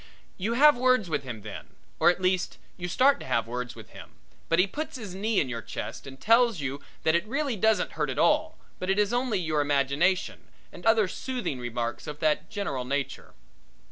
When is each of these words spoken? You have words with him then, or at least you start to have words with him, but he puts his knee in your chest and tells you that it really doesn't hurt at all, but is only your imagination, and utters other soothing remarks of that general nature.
You 0.35 0.53
have 0.53 0.75
words 0.75 1.11
with 1.11 1.21
him 1.21 1.43
then, 1.43 1.75
or 1.99 2.09
at 2.09 2.19
least 2.23 2.57
you 2.75 2.87
start 2.87 3.19
to 3.19 3.25
have 3.27 3.45
words 3.45 3.75
with 3.75 3.89
him, 3.91 4.13
but 4.49 4.57
he 4.57 4.65
puts 4.65 4.97
his 4.97 5.13
knee 5.13 5.39
in 5.39 5.47
your 5.47 5.61
chest 5.61 6.07
and 6.07 6.19
tells 6.19 6.59
you 6.59 6.81
that 7.03 7.13
it 7.13 7.27
really 7.27 7.55
doesn't 7.55 7.91
hurt 7.91 8.09
at 8.09 8.17
all, 8.17 8.57
but 8.79 8.89
is 8.89 9.13
only 9.13 9.37
your 9.37 9.61
imagination, 9.61 10.47
and 10.71 10.83
utters 10.87 10.91
other 11.03 11.07
soothing 11.07 11.59
remarks 11.59 12.07
of 12.07 12.17
that 12.19 12.49
general 12.49 12.83
nature. 12.83 13.35